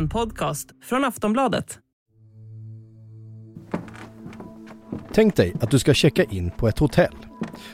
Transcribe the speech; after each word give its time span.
En 0.00 0.08
podcast 0.08 0.68
från 0.82 1.04
Aftonbladet. 1.04 1.78
Tänk 5.12 5.36
dig 5.36 5.54
att 5.60 5.70
du 5.70 5.78
ska 5.78 5.94
checka 5.94 6.24
in 6.24 6.50
på 6.50 6.68
ett 6.68 6.78
hotell. 6.78 7.16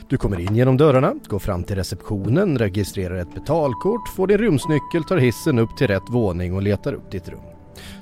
Du 0.09 0.17
kommer 0.17 0.39
in 0.39 0.55
genom 0.55 0.77
dörrarna, 0.77 1.13
går 1.27 1.39
fram 1.39 1.63
till 1.63 1.75
receptionen, 1.75 2.57
registrerar 2.57 3.15
ett 3.15 3.33
betalkort, 3.33 4.09
får 4.15 4.27
din 4.27 4.37
rumsnyckel, 4.37 5.03
tar 5.03 5.17
hissen 5.17 5.59
upp 5.59 5.77
till 5.77 5.87
rätt 5.87 6.09
våning 6.09 6.53
och 6.55 6.61
letar 6.61 6.93
upp 6.93 7.11
ditt 7.11 7.29
rum. 7.29 7.43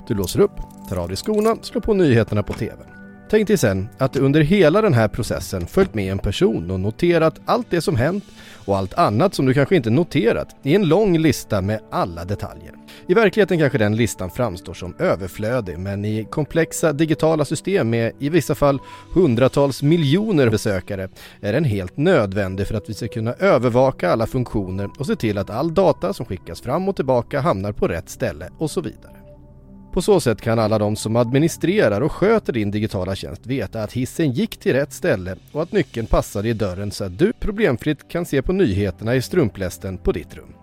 Du 0.08 0.14
låser 0.14 0.40
upp, 0.40 0.56
tar 0.88 0.96
av 0.96 1.08
dig 1.08 1.16
skorna, 1.16 1.56
slår 1.62 1.80
på 1.80 1.94
nyheterna 1.94 2.42
på 2.42 2.52
TVn. 2.52 2.95
Tänk 3.30 3.48
dig 3.48 3.58
sen 3.58 3.88
att 3.98 4.12
du 4.12 4.20
under 4.20 4.40
hela 4.40 4.82
den 4.82 4.94
här 4.94 5.08
processen 5.08 5.66
följt 5.66 5.94
med 5.94 6.12
en 6.12 6.18
person 6.18 6.70
och 6.70 6.80
noterat 6.80 7.40
allt 7.44 7.66
det 7.70 7.80
som 7.80 7.96
hänt 7.96 8.24
och 8.64 8.76
allt 8.76 8.94
annat 8.94 9.34
som 9.34 9.46
du 9.46 9.54
kanske 9.54 9.76
inte 9.76 9.90
noterat 9.90 10.56
i 10.62 10.74
en 10.74 10.88
lång 10.88 11.18
lista 11.18 11.60
med 11.60 11.80
alla 11.90 12.24
detaljer. 12.24 12.72
I 13.08 13.14
verkligheten 13.14 13.58
kanske 13.58 13.78
den 13.78 13.96
listan 13.96 14.30
framstår 14.30 14.74
som 14.74 14.94
överflödig 14.98 15.78
men 15.78 16.04
i 16.04 16.24
komplexa 16.30 16.92
digitala 16.92 17.44
system 17.44 17.90
med 17.90 18.12
i 18.18 18.28
vissa 18.28 18.54
fall 18.54 18.78
hundratals 19.14 19.82
miljoner 19.82 20.50
besökare 20.50 21.08
är 21.40 21.52
den 21.52 21.64
helt 21.64 21.96
nödvändig 21.96 22.66
för 22.66 22.74
att 22.74 22.90
vi 22.90 22.94
ska 22.94 23.08
kunna 23.08 23.32
övervaka 23.32 24.12
alla 24.12 24.26
funktioner 24.26 24.90
och 24.98 25.06
se 25.06 25.16
till 25.16 25.38
att 25.38 25.50
all 25.50 25.74
data 25.74 26.12
som 26.12 26.26
skickas 26.26 26.60
fram 26.60 26.88
och 26.88 26.96
tillbaka 26.96 27.40
hamnar 27.40 27.72
på 27.72 27.88
rätt 27.88 28.08
ställe 28.08 28.48
och 28.58 28.70
så 28.70 28.80
vidare. 28.80 29.25
På 29.96 30.02
så 30.02 30.20
sätt 30.20 30.40
kan 30.40 30.58
alla 30.58 30.78
de 30.78 30.96
som 30.96 31.16
administrerar 31.16 32.00
och 32.00 32.12
sköter 32.12 32.52
din 32.52 32.70
digitala 32.70 33.14
tjänst 33.14 33.46
veta 33.46 33.82
att 33.82 33.92
hissen 33.92 34.32
gick 34.32 34.56
till 34.56 34.72
rätt 34.72 34.92
ställe 34.92 35.36
och 35.52 35.62
att 35.62 35.72
nyckeln 35.72 36.06
passade 36.06 36.48
i 36.48 36.52
dörren 36.52 36.90
så 36.90 37.04
att 37.04 37.18
du 37.18 37.32
problemfritt 37.32 38.08
kan 38.08 38.26
se 38.26 38.42
på 38.42 38.52
nyheterna 38.52 39.14
i 39.14 39.22
strumplästen 39.22 39.98
på 39.98 40.12
ditt 40.12 40.34
rum. 40.36 40.54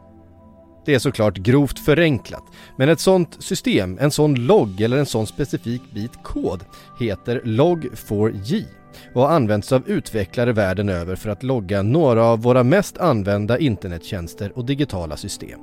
Det 0.86 0.96
är 0.96 1.00
såklart 1.00 1.38
grovt 1.38 1.80
förenklat, 1.80 2.44
men 2.78 2.90
ett 2.90 3.00
sånt 3.00 3.44
system, 3.44 3.98
en 4.02 4.12
sån 4.12 4.36
logg 4.36 4.82
eller 4.82 4.98
en 4.98 5.06
sån 5.06 5.28
specifik 5.28 5.82
bit 5.94 6.24
kod 6.24 6.66
heter 7.00 7.42
Log4j 7.46 8.66
och 9.14 9.22
har 9.22 9.30
använts 9.30 9.72
av 9.72 9.90
utvecklare 9.90 10.52
världen 10.52 10.90
över 10.90 11.16
för 11.16 11.30
att 11.30 11.44
logga 11.44 11.82
några 11.82 12.26
av 12.26 12.42
våra 12.42 12.64
mest 12.64 12.98
använda 12.98 13.58
internettjänster 13.58 14.58
och 14.58 14.66
digitala 14.66 15.18
system. 15.18 15.60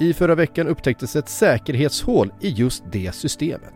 I 0.00 0.12
förra 0.12 0.34
veckan 0.34 0.68
upptäcktes 0.68 1.16
ett 1.16 1.28
säkerhetshål 1.28 2.32
i 2.40 2.48
just 2.48 2.82
det 2.92 3.14
systemet. 3.14 3.74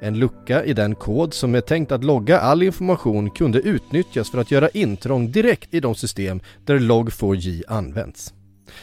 En 0.00 0.18
lucka 0.18 0.64
i 0.64 0.72
den 0.72 0.94
kod 0.94 1.34
som 1.34 1.54
är 1.54 1.60
tänkt 1.60 1.92
att 1.92 2.04
logga 2.04 2.40
all 2.40 2.62
information 2.62 3.30
kunde 3.30 3.58
utnyttjas 3.58 4.30
för 4.30 4.38
att 4.38 4.50
göra 4.50 4.68
intrång 4.68 5.32
direkt 5.32 5.74
i 5.74 5.80
de 5.80 5.94
system 5.94 6.40
där 6.64 6.78
Log4j 6.78 7.62
används. 7.68 8.34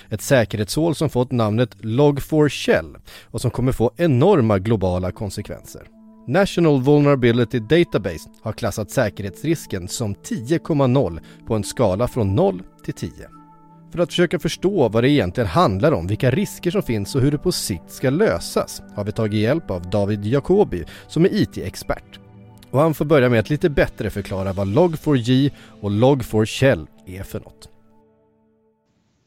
Ett 0.09 0.21
säkerhetshål 0.21 0.95
som 0.95 1.09
fått 1.09 1.31
namnet 1.31 1.75
Log4Shell 1.75 2.95
och 3.23 3.41
som 3.41 3.51
kommer 3.51 3.71
få 3.71 3.91
enorma 3.97 4.59
globala 4.59 5.11
konsekvenser. 5.11 5.87
National 6.27 6.81
Vulnerability 6.81 7.59
Database 7.59 8.29
har 8.41 8.53
klassat 8.53 8.91
säkerhetsrisken 8.91 9.87
som 9.87 10.15
10,0 10.15 11.19
på 11.47 11.55
en 11.55 11.63
skala 11.63 12.07
från 12.07 12.35
0 12.35 12.61
till 12.83 12.93
10. 12.93 13.38
För 13.91 13.99
att 13.99 14.09
försöka 14.09 14.39
förstå 14.39 14.89
vad 14.89 15.03
det 15.03 15.09
egentligen 15.09 15.47
handlar 15.47 15.91
om, 15.91 16.07
vilka 16.07 16.31
risker 16.31 16.71
som 16.71 16.83
finns 16.83 17.15
och 17.15 17.21
hur 17.21 17.31
det 17.31 17.37
på 17.37 17.51
sikt 17.51 17.91
ska 17.91 18.09
lösas 18.09 18.81
har 18.95 19.03
vi 19.03 19.11
tagit 19.11 19.41
hjälp 19.41 19.71
av 19.71 19.89
David 19.89 20.25
Jacobi 20.25 20.83
som 21.07 21.25
är 21.25 21.29
IT-expert. 21.33 22.19
Och 22.71 22.79
han 22.79 22.93
får 22.93 23.05
börja 23.05 23.29
med 23.29 23.39
att 23.39 23.49
lite 23.49 23.69
bättre 23.69 24.09
förklara 24.09 24.53
vad 24.53 24.67
Log4j 24.67 25.51
och 25.81 25.91
Log4Shell 25.91 26.87
är 27.05 27.23
för 27.23 27.39
något. 27.39 27.69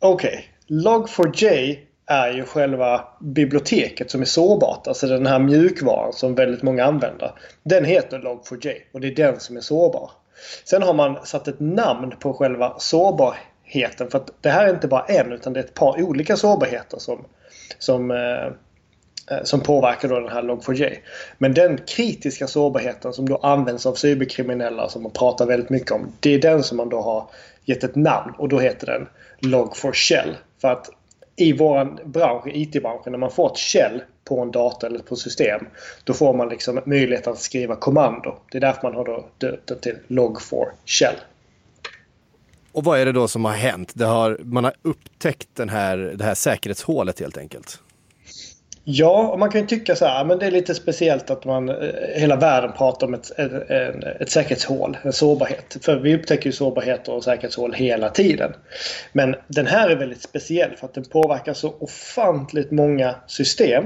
Okej, 0.01 0.49
okay. 0.69 0.79
Log4j 0.79 1.79
är 2.07 2.33
ju 2.33 2.45
själva 2.45 3.05
biblioteket 3.21 4.11
som 4.11 4.21
är 4.21 4.25
sårbart. 4.25 4.87
Alltså 4.87 5.07
den 5.07 5.27
här 5.27 5.39
mjukvaran 5.39 6.13
som 6.13 6.35
väldigt 6.35 6.63
många 6.63 6.85
använder. 6.85 7.33
Den 7.63 7.85
heter 7.85 8.19
Log4j 8.19 8.73
och 8.92 9.01
det 9.01 9.09
är 9.09 9.15
den 9.15 9.41
som 9.41 9.57
är 9.57 9.61
sårbar. 9.61 10.11
Sen 10.65 10.83
har 10.83 10.95
man 10.95 11.27
satt 11.27 11.48
ett 11.48 11.61
namn 11.61 12.13
på 12.20 12.33
själva 12.33 12.75
sårbarheten. 12.79 13.52
För 14.11 14.17
att 14.17 14.31
det 14.41 14.51
här 14.51 14.67
är 14.67 14.75
inte 14.75 14.89
bara 14.89 15.05
en 15.05 15.33
utan 15.33 15.53
det 15.53 15.61
är 15.61 15.65
ett 15.65 15.75
par 15.75 16.03
olika 16.03 16.37
sårbarheter 16.37 16.99
som, 16.99 17.25
som, 17.79 18.11
eh, 18.11 18.47
eh 19.37 19.43
som 19.45 19.61
påverkar 19.61 20.09
då 20.09 20.21
den 20.21 20.33
här 20.33 20.43
Log4j. 20.43 20.97
Men 21.39 21.55
den 21.55 21.79
kritiska 21.87 22.47
sårbarheten 22.47 23.13
som 23.13 23.29
då 23.29 23.37
används 23.37 23.87
av 23.87 23.95
cyberkriminella 23.95 24.89
som 24.89 25.03
man 25.03 25.13
pratar 25.13 25.47
väldigt 25.47 25.71
mycket 25.71 25.93
om. 25.93 26.13
Det 26.21 26.35
är 26.35 26.39
den 26.39 26.63
som 26.63 26.77
man 26.77 26.89
då 26.89 27.01
har 27.01 27.31
gett 27.65 27.85
ett 27.85 27.97
namn 27.97 28.35
och 28.39 28.49
då 28.49 28.59
heter 28.59 28.87
den 28.87 29.09
Log4Shell. 29.53 30.35
För 30.61 30.69
att 30.69 30.91
i 31.37 31.53
vår 31.53 32.05
bransch, 32.05 32.47
IT-branschen, 32.47 33.13
när 33.13 33.19
man 33.19 33.31
får 33.31 33.53
ett 33.53 33.59
shell 33.59 34.03
på 34.25 34.41
en 34.41 34.51
dator 34.51 34.87
eller 34.87 34.99
på 34.99 35.17
system. 35.17 35.67
Då 36.05 36.13
får 36.13 36.35
man 36.35 36.49
liksom 36.49 36.81
möjlighet 36.85 37.27
att 37.27 37.39
skriva 37.39 37.77
kommando. 37.77 38.35
Det 38.51 38.59
är 38.59 38.61
därför 38.61 38.83
man 38.83 38.95
har 38.95 39.05
då 39.05 39.25
döpt 39.39 39.69
den 39.69 39.79
till 39.79 39.99
Log4Shell. 40.09 41.15
Och 42.73 42.85
vad 42.85 42.99
är 42.99 43.07
det 43.07 43.13
då 43.13 43.29
som 43.29 43.45
har 43.45 43.53
hänt? 43.53 43.93
Det 43.95 44.05
har, 44.05 44.39
man 44.45 44.65
har 44.65 44.75
upptäckt 44.83 45.49
den 45.55 45.69
här, 45.69 45.97
det 45.97 46.25
här 46.25 46.35
säkerhetshålet 46.35 47.21
helt 47.21 47.37
enkelt? 47.37 47.81
Ja, 48.85 49.29
och 49.29 49.39
man 49.39 49.51
kan 49.51 49.61
ju 49.61 49.67
tycka 49.67 49.97
så 49.97 50.07
här, 50.07 50.20
ah, 50.20 50.25
men 50.25 50.39
det 50.39 50.47
är 50.47 50.51
lite 50.51 50.75
speciellt 50.75 51.31
att 51.31 51.45
man 51.45 51.69
eh, 51.69 51.77
hela 52.15 52.37
världen 52.37 52.73
pratar 52.73 53.07
om 53.07 53.15
ett, 53.15 53.39
ett, 53.39 53.70
ett 54.20 54.31
säkerhetshål, 54.31 54.97
en 55.03 55.13
sårbarhet. 55.13 55.77
För 55.81 55.97
vi 55.97 56.15
upptäcker 56.15 56.47
ju 56.47 56.53
sårbarheter 56.53 57.13
och 57.13 57.25
säkerhetshål 57.25 57.73
hela 57.73 58.09
tiden. 58.09 58.53
Men 59.13 59.35
den 59.48 59.67
här 59.67 59.91
är 59.91 59.97
väldigt 59.97 60.23
speciell 60.23 60.77
för 60.77 60.87
att 60.87 60.95
den 60.95 61.05
påverkar 61.05 61.55
så 61.55 61.75
ofantligt 61.79 62.71
många 62.71 63.15
system. 63.27 63.85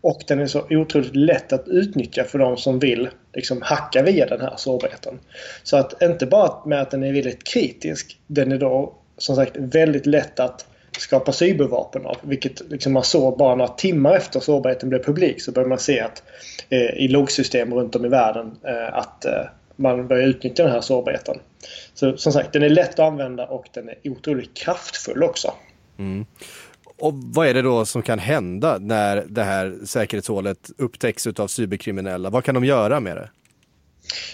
Och 0.00 0.22
den 0.26 0.38
är 0.38 0.46
så 0.46 0.66
otroligt 0.70 1.16
lätt 1.16 1.52
att 1.52 1.68
utnyttja 1.68 2.24
för 2.24 2.38
de 2.38 2.56
som 2.56 2.78
vill 2.78 3.08
liksom 3.34 3.62
hacka 3.62 4.02
via 4.02 4.26
den 4.26 4.40
här 4.40 4.54
sårbarheten. 4.56 5.18
Så 5.62 5.76
att 5.76 6.02
inte 6.02 6.26
bara 6.26 6.66
med 6.66 6.80
att 6.82 6.90
den 6.90 7.02
är 7.02 7.12
väldigt 7.12 7.44
kritisk, 7.44 8.18
den 8.26 8.52
är 8.52 8.58
då 8.58 8.94
som 9.18 9.36
sagt 9.36 9.56
väldigt 9.56 10.06
lätt 10.06 10.40
att 10.40 10.66
skapa 11.00 11.32
cybervapen 11.32 12.06
av. 12.06 12.16
Vilket 12.22 12.70
liksom 12.70 12.92
man 12.92 13.04
såg 13.04 13.38
bara 13.38 13.54
några 13.54 13.72
timmar 13.72 14.16
efter 14.16 14.40
sårbarheten 14.40 14.88
blev 14.88 15.02
publik 15.02 15.42
så 15.42 15.52
började 15.52 15.68
man 15.68 15.78
se 15.78 16.00
att 16.00 16.22
eh, 16.68 16.80
i 16.80 17.08
loggsystem 17.08 17.74
runt 17.74 17.96
om 17.96 18.04
i 18.04 18.08
världen 18.08 18.56
eh, 18.64 18.94
att 18.94 19.24
eh, 19.24 19.32
man 19.76 20.08
börjar 20.08 20.28
utnyttja 20.28 20.62
den 20.62 20.72
här 20.72 20.80
sårbarheten. 20.80 21.38
Så 21.94 22.16
som 22.16 22.32
sagt, 22.32 22.52
den 22.52 22.62
är 22.62 22.68
lätt 22.68 22.90
att 22.90 22.98
använda 22.98 23.46
och 23.46 23.68
den 23.72 23.88
är 23.88 23.94
otroligt 24.04 24.56
kraftfull 24.56 25.22
också. 25.22 25.52
Mm. 25.98 26.26
Och 26.98 27.14
vad 27.14 27.46
är 27.46 27.54
det 27.54 27.62
då 27.62 27.84
som 27.84 28.02
kan 28.02 28.18
hända 28.18 28.78
när 28.78 29.24
det 29.28 29.42
här 29.42 29.78
säkerhetshålet 29.84 30.70
upptäcks 30.78 31.26
av 31.26 31.46
cyberkriminella? 31.46 32.30
Vad 32.30 32.44
kan 32.44 32.54
de 32.54 32.64
göra 32.64 33.00
med 33.00 33.16
det? 33.16 33.30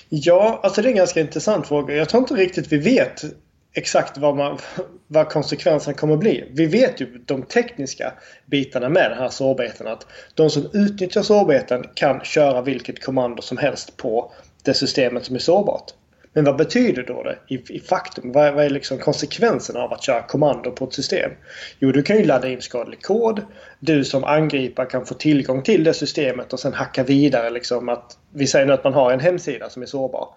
Ja, 0.08 0.60
alltså 0.62 0.82
det 0.82 0.88
är 0.88 0.90
en 0.90 0.96
ganska 0.96 1.20
intressant 1.20 1.66
fråga. 1.66 1.94
Jag 1.94 2.08
tror 2.08 2.22
inte 2.22 2.34
riktigt 2.34 2.72
vi 2.72 2.78
vet 2.78 3.24
exakt 3.74 4.18
vad, 4.18 4.36
man, 4.36 4.58
vad 5.06 5.28
konsekvenserna 5.28 5.96
kommer 5.96 6.14
att 6.14 6.20
bli. 6.20 6.44
Vi 6.50 6.66
vet 6.66 7.00
ju 7.00 7.18
de 7.26 7.42
tekniska 7.42 8.12
bitarna 8.46 8.88
med 8.88 9.10
den 9.10 9.18
här 9.18 9.28
sårbarheten. 9.28 9.86
Att 9.86 10.06
de 10.34 10.50
som 10.50 10.68
utnyttjar 10.72 11.22
sårbarheten 11.22 11.84
kan 11.94 12.20
köra 12.20 12.62
vilket 12.62 13.04
kommando 13.04 13.42
som 13.42 13.58
helst 13.58 13.96
på 13.96 14.32
det 14.62 14.74
systemet 14.74 15.24
som 15.24 15.34
är 15.34 15.40
sårbart. 15.40 15.92
Men 16.36 16.44
vad 16.44 16.56
betyder 16.56 17.02
då 17.02 17.22
det 17.22 17.38
i, 17.48 17.76
i 17.76 17.80
faktum? 17.80 18.32
Vad, 18.32 18.54
vad 18.54 18.64
är 18.64 18.70
liksom 18.70 18.98
konsekvenserna 18.98 19.80
av 19.80 19.92
att 19.92 20.02
köra 20.02 20.22
kommando 20.22 20.70
på 20.70 20.84
ett 20.84 20.92
system? 20.92 21.30
Jo, 21.78 21.92
du 21.92 22.02
kan 22.02 22.16
ju 22.16 22.24
ladda 22.24 22.48
in 22.48 22.62
skadlig 22.62 23.02
kod. 23.02 23.40
Du 23.80 24.04
som 24.04 24.24
angripare 24.24 24.86
kan 24.86 25.06
få 25.06 25.14
tillgång 25.14 25.62
till 25.62 25.84
det 25.84 25.94
systemet 25.94 26.52
och 26.52 26.60
sen 26.60 26.72
hacka 26.72 27.02
vidare. 27.02 27.50
Liksom 27.50 27.88
att, 27.88 28.18
vi 28.32 28.46
säger 28.46 28.66
nu 28.66 28.72
att 28.72 28.84
man 28.84 28.94
har 28.94 29.12
en 29.12 29.20
hemsida 29.20 29.70
som 29.70 29.82
är 29.82 29.86
sårbar 29.86 30.28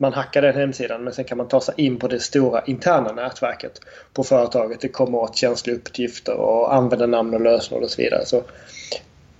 man 0.00 0.12
hackar 0.12 0.42
den 0.42 0.54
hemsidan 0.54 1.04
men 1.04 1.12
sen 1.12 1.24
kan 1.24 1.38
man 1.38 1.48
ta 1.48 1.60
sig 1.60 1.74
in 1.76 1.98
på 1.98 2.08
det 2.08 2.20
stora 2.20 2.64
interna 2.64 3.12
nätverket 3.12 3.80
på 4.12 4.24
företaget. 4.24 4.80
Det 4.80 4.88
kommer 4.88 5.18
åt 5.18 5.36
känsliga 5.36 5.76
uppgifter 5.76 6.34
och 6.34 6.74
användarnamn 6.74 7.34
och 7.34 7.40
lösenord 7.40 7.82
och 7.82 7.90
så 7.90 8.02
vidare. 8.02 8.26
Så 8.26 8.42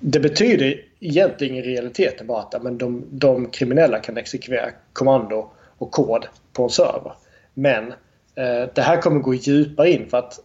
det 0.00 0.20
betyder 0.20 0.84
egentligen 1.00 1.56
i 1.56 1.62
realiteten 1.62 2.26
bara 2.26 2.42
att 2.42 2.62
men 2.62 2.78
de, 2.78 3.04
de 3.10 3.50
kriminella 3.50 3.98
kan 3.98 4.16
exekvera 4.16 4.70
kommando 4.92 5.50
och 5.78 5.90
kod 5.90 6.26
på 6.52 6.62
en 6.62 6.70
server. 6.70 7.12
Men 7.54 7.92
eh, 8.34 8.68
det 8.74 8.82
här 8.82 9.02
kommer 9.02 9.20
gå 9.20 9.34
djupare 9.34 9.90
in 9.90 10.10
för 10.10 10.18
att 10.18 10.40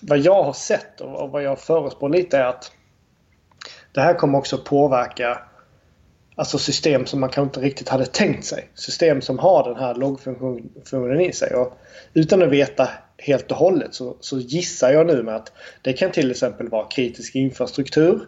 vad 0.00 0.18
jag 0.18 0.42
har 0.42 0.52
sett 0.52 1.00
och, 1.00 1.30
vad 1.30 1.42
jag 1.42 1.60
förutspår 1.60 2.08
lite 2.08 2.38
är 2.38 2.44
att 2.44 2.72
det 3.92 4.00
här 4.00 4.14
kommer 4.14 4.38
också 4.38 4.58
påverka 4.58 5.38
Alltså 6.40 6.58
system 6.58 7.06
som 7.06 7.20
man 7.20 7.30
kanske 7.30 7.58
inte 7.58 7.68
riktigt 7.68 7.88
hade 7.88 8.06
tänkt 8.06 8.44
sig. 8.44 8.68
System 8.74 9.20
som 9.20 9.38
har 9.38 9.64
den 9.64 9.76
här 9.76 9.94
loggfunktionen 9.94 11.20
i 11.20 11.32
sig. 11.32 11.54
Och 11.54 11.78
utan 12.14 12.42
att 12.42 12.48
veta 12.48 12.88
helt 13.18 13.50
och 13.50 13.56
hållet 13.56 13.94
så, 13.94 14.16
så 14.20 14.38
gissar 14.38 14.92
jag 14.92 15.06
nu 15.06 15.22
med 15.22 15.36
att 15.36 15.52
det 15.82 15.92
kan 15.92 16.10
till 16.12 16.30
exempel 16.30 16.68
vara 16.68 16.86
kritisk 16.86 17.34
infrastruktur. 17.34 18.20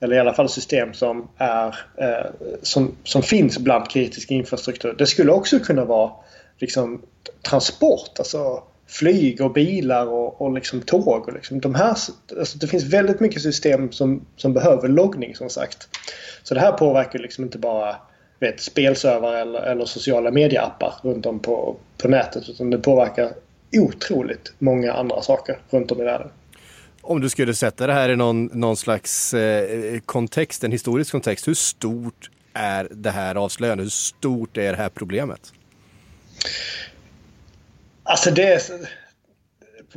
Eller 0.00 0.16
i 0.16 0.18
alla 0.18 0.34
fall 0.34 0.48
system 0.48 0.94
som, 0.94 1.28
är, 1.36 1.66
eh, 1.96 2.30
som, 2.62 2.94
som 3.04 3.22
finns 3.22 3.58
bland 3.58 3.90
kritisk 3.90 4.30
infrastruktur. 4.30 4.94
Det 4.98 5.06
skulle 5.06 5.32
också 5.32 5.58
kunna 5.58 5.84
vara 5.84 6.12
liksom, 6.58 7.02
transport. 7.42 8.18
Alltså 8.18 8.62
flyg 8.88 9.40
och 9.40 9.52
bilar 9.52 10.06
och, 10.06 10.40
och 10.42 10.52
liksom 10.52 10.80
tåg. 10.80 11.28
Och 11.28 11.32
liksom 11.32 11.60
de 11.60 11.74
här, 11.74 11.96
alltså 12.38 12.58
det 12.58 12.66
finns 12.66 12.84
väldigt 12.84 13.20
mycket 13.20 13.42
system 13.42 13.92
som, 13.92 14.26
som 14.36 14.52
behöver 14.52 14.88
loggning 14.88 15.34
som 15.34 15.50
sagt. 15.50 15.88
Så 16.42 16.54
det 16.54 16.60
här 16.60 16.72
påverkar 16.72 17.18
liksom 17.18 17.44
inte 17.44 17.58
bara 17.58 17.96
vet, 18.40 18.60
spelservrar 18.60 19.36
eller, 19.36 19.60
eller 19.60 19.84
sociala 19.84 20.30
medieappar 20.30 20.94
runt 21.02 21.26
om 21.26 21.40
på, 21.40 21.76
på 22.02 22.08
nätet 22.08 22.48
utan 22.48 22.70
det 22.70 22.78
påverkar 22.78 23.32
otroligt 23.72 24.52
många 24.58 24.92
andra 24.92 25.22
saker 25.22 25.58
runt 25.70 25.92
om 25.92 26.00
i 26.00 26.04
världen. 26.04 26.28
Om 27.00 27.20
du 27.20 27.28
skulle 27.28 27.54
sätta 27.54 27.86
det 27.86 27.92
här 27.92 28.08
i 28.08 28.16
någon, 28.16 28.44
någon 28.44 28.76
slags 28.76 29.34
eh, 29.34 29.98
kontext, 30.06 30.64
en 30.64 30.72
historisk 30.72 31.12
kontext, 31.12 31.48
hur 31.48 31.54
stort 31.54 32.30
är 32.54 32.88
det 32.90 33.10
här 33.10 33.34
avslöjandet? 33.34 33.84
Hur 33.84 33.90
stort 33.90 34.56
är 34.56 34.70
det 34.72 34.78
här 34.78 34.88
problemet? 34.88 35.52
Alltså 38.08 38.30
det 38.30 38.52
är... 38.52 38.62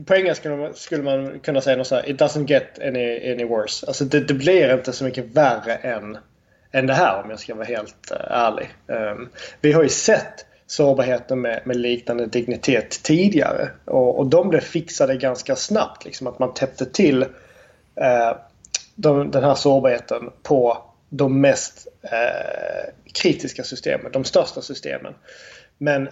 På 0.06 0.16
engelska 0.16 0.74
skulle 0.74 1.04
man 1.04 1.40
kunna 1.40 1.62
säga 1.62 1.78
något 1.78 1.88
så 1.88 1.96
här, 1.96 2.10
It 2.10 2.22
doesn't 2.22 2.48
get 2.48 2.80
any, 2.80 3.32
any 3.32 3.46
worse. 3.46 3.88
Alltså 3.88 4.06
det, 4.06 4.20
det 4.20 4.34
blir 4.34 4.74
inte 4.74 4.94
så 4.94 5.04
mycket 5.04 5.26
värre 5.26 5.76
än, 5.76 6.18
än 6.72 6.88
det 6.88 6.94
här 6.94 7.22
om 7.24 7.30
jag 7.30 7.40
ska 7.40 7.56
vara 7.56 7.66
helt 7.66 8.12
eh, 8.12 8.18
ärlig. 8.32 8.70
Um, 8.88 9.30
vi 9.62 9.72
har 9.72 9.84
ju 9.84 9.90
sett 9.90 10.46
sårbarheter 10.68 11.36
med, 11.36 11.62
med 11.66 11.78
liknande 11.78 12.26
dignitet 12.26 13.04
tidigare. 13.04 13.70
Och, 13.86 14.20
och 14.20 14.26
de 14.26 14.50
blev 14.50 14.62
fixade 14.62 15.16
ganska 15.16 15.56
snabbt. 15.56 16.06
Liksom 16.06 16.28
att 16.28 16.40
man 16.40 16.54
täppte 16.54 16.86
till 16.86 17.24
uh, 17.24 18.38
de, 18.96 19.32
den 19.32 19.44
här 19.44 19.56
sårbarheten 19.56 20.30
på 20.44 20.84
de 21.10 21.42
mest 21.42 21.88
uh, 22.04 22.92
kritiska 23.14 23.64
systemen, 23.64 24.12
de 24.12 24.24
största 24.24 24.62
systemen. 24.62 25.14
Men 25.78 26.10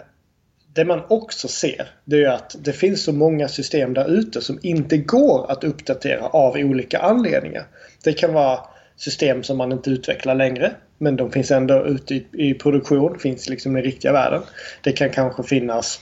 det 0.74 0.84
man 0.84 1.02
också 1.08 1.48
ser 1.48 1.90
det 2.04 2.24
är 2.24 2.28
att 2.28 2.56
det 2.58 2.72
finns 2.72 3.04
så 3.04 3.12
många 3.12 3.48
system 3.48 3.94
där 3.94 4.10
ute 4.10 4.40
som 4.40 4.58
inte 4.62 4.96
går 4.96 5.50
att 5.50 5.64
uppdatera 5.64 6.26
av 6.26 6.56
olika 6.56 6.98
anledningar. 6.98 7.66
Det 8.04 8.12
kan 8.12 8.32
vara 8.32 8.60
system 8.96 9.42
som 9.42 9.56
man 9.56 9.72
inte 9.72 9.90
utvecklar 9.90 10.34
längre 10.34 10.72
men 10.98 11.16
de 11.16 11.32
finns 11.32 11.50
ändå 11.50 11.86
ute 11.86 12.14
i, 12.14 12.26
i 12.32 12.54
produktion, 12.54 13.18
finns 13.18 13.48
liksom 13.48 13.76
i 13.76 13.82
riktiga 13.82 14.12
världen. 14.12 14.42
Det 14.82 14.92
kan 14.92 15.10
kanske 15.10 15.42
finnas 15.42 16.00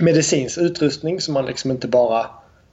medicinsk 0.00 0.58
utrustning 0.58 1.20
som 1.20 1.34
man 1.34 1.46
liksom 1.46 1.70
inte 1.70 1.88
bara 1.88 2.26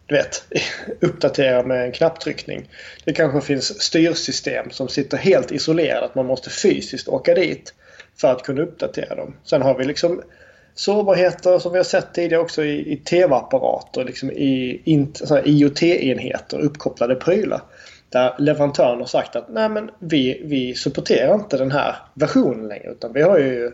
du 0.06 0.16
vet, 0.16 0.44
uppdaterar 1.00 1.64
med 1.64 1.86
en 1.86 1.92
knapptryckning. 1.92 2.70
Det 3.06 3.14
kanske 3.14 3.42
finns 3.42 3.82
styrsystem 3.82 4.70
som 4.70 4.88
sitter 4.88 5.18
helt 5.18 5.52
isolerade, 5.52 6.06
att 6.06 6.16
man 6.16 6.26
måste 6.26 6.50
fysiskt 6.50 7.08
åka 7.08 7.34
dit 7.34 7.74
för 8.18 8.32
att 8.32 8.44
kunna 8.44 8.62
uppdatera 8.62 9.16
dem. 9.16 9.36
Sen 9.44 9.62
har 9.62 9.78
vi 9.78 9.84
liksom 9.84 10.22
sårbarheter 10.76 11.60
som 11.60 11.72
vi 11.72 11.78
har 11.78 11.84
sett 11.84 12.14
tidigare 12.14 12.42
också 12.42 12.64
i, 12.64 12.94
i 12.94 12.98
tv-apparater, 12.98 14.04
liksom 14.04 14.32
i 14.32 14.82
IoT-enheter, 15.46 16.60
uppkopplade 16.60 17.16
prylar. 17.16 17.62
Där 18.10 18.36
leverantören 18.40 19.00
har 19.00 19.06
sagt 19.06 19.36
att 19.36 19.50
nej 19.50 19.70
men 19.70 19.92
vi, 20.00 20.42
vi 20.46 20.76
supporterar 20.76 21.36
inte 21.36 21.58
den 21.58 21.72
här 21.72 21.96
versionen 22.14 22.68
längre 22.68 22.92
utan 22.92 23.14
vi 23.14 23.22
har 23.22 23.40
ju 23.40 23.72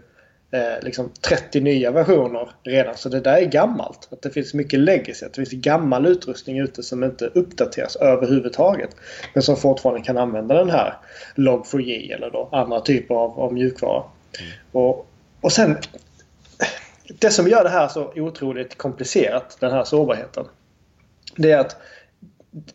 eh, 0.52 0.82
liksom 0.84 1.10
30 1.22 1.62
nya 1.62 1.92
versioner 1.92 2.50
redan 2.64 2.98
så 2.98 3.10
det 3.10 3.20
där 3.20 3.38
är 3.38 3.46
gammalt. 3.46 4.08
Att 4.12 4.22
det 4.22 4.30
finns 4.30 4.54
mycket 4.54 4.80
legacy, 4.80 5.26
att 5.26 5.34
det 5.34 5.46
finns 5.46 5.64
gammal 5.64 6.06
utrustning 6.06 6.60
ute 6.60 6.84
som 6.84 7.04
inte 7.04 7.26
uppdateras 7.26 7.96
överhuvudtaget. 7.96 8.96
Men 9.34 9.44
som 9.44 9.56
fortfarande 9.56 10.02
kan 10.02 10.18
använda 10.18 10.56
den 10.56 10.70
här 10.70 10.98
Log4j 11.36 12.16
eller 12.16 12.32
då 12.32 12.50
andra 12.52 12.82
typer 12.82 13.16
av, 13.16 13.40
av 13.40 13.54
mjukvara. 13.54 14.04
Mm. 14.40 14.52
Och, 14.72 15.08
och 15.42 15.52
sen 15.52 15.78
det 17.20 17.32
som 17.32 17.48
gör 17.48 17.64
det 17.64 17.70
här 17.70 17.88
så 17.88 18.14
otroligt 18.16 18.78
komplicerat, 18.78 19.58
den 19.60 19.72
här 19.72 19.84
sårbarheten. 19.84 20.46
Det 21.36 21.52
är 21.52 21.60
att 21.60 21.78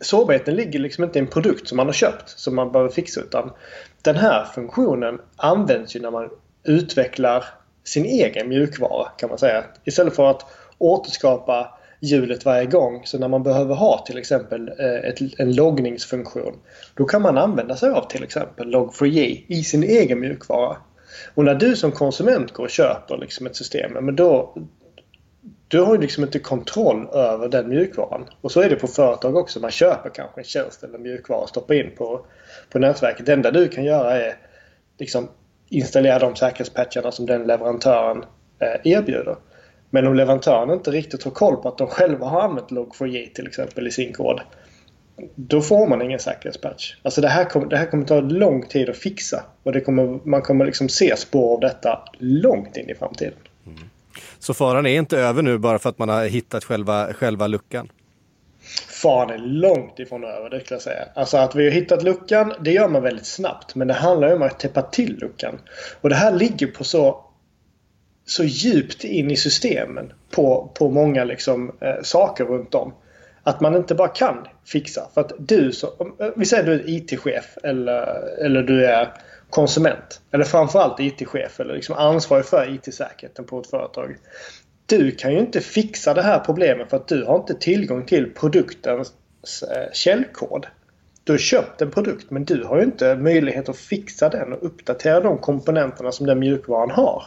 sårbarheten 0.00 0.54
ligger 0.54 0.78
liksom 0.78 1.04
inte 1.04 1.18
i 1.18 1.22
en 1.22 1.26
produkt 1.26 1.68
som 1.68 1.76
man 1.76 1.86
har 1.86 1.92
köpt 1.92 2.28
som 2.28 2.54
man 2.54 2.72
behöver 2.72 2.90
fixa 2.90 3.20
utan 3.20 3.50
den 4.02 4.16
här 4.16 4.44
funktionen 4.44 5.20
används 5.36 5.96
ju 5.96 6.00
när 6.00 6.10
man 6.10 6.30
utvecklar 6.64 7.44
sin 7.84 8.04
egen 8.04 8.48
mjukvara 8.48 9.08
kan 9.08 9.28
man 9.28 9.38
säga. 9.38 9.64
Istället 9.84 10.16
för 10.16 10.30
att 10.30 10.46
återskapa 10.78 11.78
hjulet 12.00 12.44
varje 12.44 12.66
gång. 12.66 13.02
Så 13.04 13.18
när 13.18 13.28
man 13.28 13.42
behöver 13.42 13.74
ha 13.74 14.04
till 14.06 14.18
exempel 14.18 14.68
eh, 14.68 15.08
ett, 15.08 15.18
en 15.38 15.54
loggningsfunktion. 15.54 16.54
Då 16.94 17.04
kan 17.04 17.22
man 17.22 17.38
använda 17.38 17.76
sig 17.76 17.90
av 17.90 18.08
till 18.08 18.24
exempel 18.24 18.74
Log4j 18.74 19.44
i 19.48 19.64
sin 19.64 19.82
egen 19.82 20.20
mjukvara. 20.20 20.76
Och 21.34 21.44
när 21.44 21.54
du 21.54 21.76
som 21.76 21.92
konsument 21.92 22.52
går 22.52 22.64
och 22.64 22.70
köper 22.70 23.16
liksom 23.16 23.46
ett 23.46 23.56
system, 23.56 23.92
men 23.92 24.16
då, 24.16 24.54
du 25.68 25.80
har 25.80 25.94
ju 25.94 26.00
liksom 26.00 26.24
inte 26.24 26.38
kontroll 26.38 27.08
över 27.12 27.48
den 27.48 27.68
mjukvaran. 27.68 28.24
Och 28.40 28.52
så 28.52 28.60
är 28.60 28.70
det 28.70 28.76
på 28.76 28.86
företag 28.86 29.36
också. 29.36 29.60
Man 29.60 29.70
köper 29.70 30.10
kanske 30.10 30.40
en 30.40 30.44
tjänst 30.44 30.82
eller 30.82 30.98
mjukvara 30.98 31.40
och 31.40 31.48
stoppar 31.48 31.74
in 31.74 31.90
på, 31.96 32.26
på 32.70 32.78
nätverket. 32.78 33.26
Det 33.26 33.32
enda 33.32 33.50
du 33.50 33.68
kan 33.68 33.84
göra 33.84 34.16
är 34.16 34.36
liksom 34.98 35.28
installera 35.68 36.18
de 36.18 36.36
säkerhetspatcharna 36.36 37.12
som 37.12 37.26
den 37.26 37.46
leverantören 37.46 38.24
eh, 38.58 38.92
erbjuder. 38.92 39.36
Men 39.90 40.06
om 40.06 40.14
leverantören 40.14 40.70
inte 40.70 40.90
riktigt 40.90 41.24
har 41.24 41.30
koll 41.30 41.56
på 41.56 41.68
att 41.68 41.78
de 41.78 41.86
själva 41.86 42.26
har 42.26 42.40
använt 42.40 42.70
Log4j 42.70 43.32
till 43.32 43.46
exempel 43.46 43.86
i 43.86 43.90
sin 43.90 44.12
kod 44.12 44.40
då 45.34 45.62
får 45.62 45.86
man 45.86 46.02
ingen 46.02 46.18
säkerhetspatch. 46.18 46.94
Alltså 47.02 47.20
det 47.20 47.28
här, 47.28 47.44
kommer, 47.44 47.66
det 47.66 47.76
här 47.76 47.86
kommer 47.86 48.04
ta 48.04 48.20
lång 48.20 48.62
tid 48.62 48.88
att 48.88 48.96
fixa. 48.96 49.44
Och 49.62 49.72
det 49.72 49.80
kommer, 49.80 50.20
man 50.24 50.42
kommer 50.42 50.64
liksom 50.64 50.88
se 50.88 51.16
spår 51.16 51.54
av 51.54 51.60
detta 51.60 52.08
långt 52.18 52.76
in 52.76 52.90
i 52.90 52.94
framtiden. 52.94 53.38
Mm. 53.66 53.78
Så 54.38 54.54
faran 54.54 54.86
är 54.86 54.98
inte 54.98 55.18
över 55.18 55.42
nu 55.42 55.58
bara 55.58 55.78
för 55.78 55.90
att 55.90 55.98
man 55.98 56.08
har 56.08 56.24
hittat 56.24 56.64
själva, 56.64 57.12
själva 57.12 57.46
luckan? 57.46 57.88
Faran 58.88 59.30
är 59.30 59.38
långt 59.38 59.98
ifrån 59.98 60.24
över, 60.24 60.50
det 60.50 60.60
skulle 60.60 60.76
jag 60.76 60.82
säga. 60.82 61.04
Alltså 61.14 61.36
att 61.36 61.54
vi 61.54 61.64
har 61.64 61.70
hittat 61.70 62.02
luckan, 62.02 62.52
det 62.60 62.72
gör 62.72 62.88
man 62.88 63.02
väldigt 63.02 63.26
snabbt. 63.26 63.74
Men 63.74 63.88
det 63.88 63.94
handlar 63.94 64.34
om 64.34 64.42
att 64.42 64.60
täppa 64.60 64.82
till 64.82 65.18
luckan. 65.18 65.58
Och 66.00 66.08
det 66.08 66.14
här 66.14 66.32
ligger 66.32 66.66
på 66.66 66.84
så, 66.84 67.24
så 68.26 68.44
djupt 68.44 69.04
in 69.04 69.30
i 69.30 69.36
systemen 69.36 70.12
på, 70.30 70.72
på 70.74 70.90
många 70.90 71.24
liksom, 71.24 71.72
eh, 71.80 72.02
saker 72.02 72.44
runt 72.44 72.74
om. 72.74 72.92
Att 73.44 73.60
man 73.60 73.76
inte 73.76 73.94
bara 73.94 74.08
kan 74.08 74.46
fixa. 74.64 75.08
För 75.14 75.20
att 75.20 75.32
du 75.38 75.72
som, 75.72 75.90
vi 76.36 76.44
säger 76.44 76.64
du 76.64 76.72
är 76.72 76.88
IT-chef 76.88 77.58
eller, 77.62 78.06
eller 78.44 78.62
du 78.62 78.86
är 78.86 79.12
konsument. 79.50 80.20
Eller 80.30 80.44
framförallt 80.44 81.00
IT-chef 81.00 81.60
eller 81.60 81.74
liksom 81.74 81.96
ansvarig 81.96 82.44
för 82.44 82.74
IT-säkerheten 82.74 83.44
på 83.44 83.60
ett 83.60 83.66
företag. 83.66 84.16
Du 84.86 85.10
kan 85.10 85.32
ju 85.32 85.38
inte 85.38 85.60
fixa 85.60 86.14
det 86.14 86.22
här 86.22 86.38
problemet 86.38 86.90
för 86.90 86.96
att 86.96 87.08
du 87.08 87.24
har 87.24 87.36
inte 87.36 87.54
tillgång 87.54 88.06
till 88.06 88.34
produktens 88.34 89.12
eh, 89.62 89.92
källkod. 89.92 90.66
Du 91.24 91.32
har 91.32 91.38
köpt 91.38 91.82
en 91.82 91.90
produkt 91.90 92.30
men 92.30 92.44
du 92.44 92.64
har 92.64 92.76
ju 92.76 92.84
inte 92.84 93.16
möjlighet 93.16 93.68
att 93.68 93.76
fixa 93.76 94.28
den 94.28 94.52
och 94.52 94.66
uppdatera 94.66 95.20
de 95.20 95.38
komponenterna 95.38 96.12
som 96.12 96.26
den 96.26 96.38
mjukvaran 96.38 96.90
har. 96.90 97.24